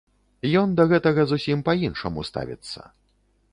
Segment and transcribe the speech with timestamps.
[0.61, 2.79] Ён да гэтага зусім па-іншаму ставіцца.